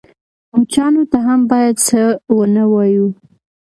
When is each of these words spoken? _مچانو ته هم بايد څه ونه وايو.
_مچانو 0.59 1.03
ته 1.11 1.17
هم 1.25 1.39
بايد 1.51 1.75
څه 1.87 2.01
ونه 2.37 2.63
وايو. 2.73 3.07